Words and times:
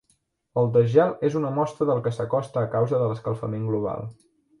El 0.59 0.69
desgel 0.77 1.11
és 1.27 1.35
una 1.39 1.51
mostra 1.57 1.87
del 1.89 2.01
que 2.07 2.13
s'acosta 2.15 2.63
a 2.63 2.71
causa 2.77 3.03
de 3.03 3.11
l'escalfament 3.13 3.69
global. 3.73 4.09